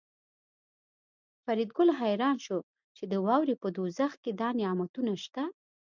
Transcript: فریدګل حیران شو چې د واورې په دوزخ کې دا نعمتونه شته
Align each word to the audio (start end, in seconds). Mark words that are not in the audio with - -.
فریدګل 1.43 1.89
حیران 1.99 2.37
شو 2.45 2.57
چې 2.97 3.03
د 3.11 3.13
واورې 3.25 3.55
په 3.61 3.67
دوزخ 3.77 4.11
کې 4.23 4.31
دا 4.41 4.49
نعمتونه 4.59 5.13
شته 5.23 5.43